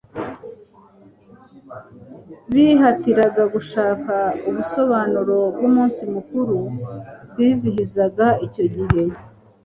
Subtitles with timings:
[2.53, 4.13] Bihatiraga gushaka
[4.49, 6.57] ubusobanuro bw'umunsi mukuru
[7.35, 9.03] bizihizaga icyo gihe,